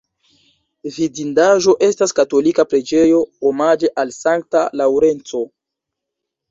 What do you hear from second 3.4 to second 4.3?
omaĝe al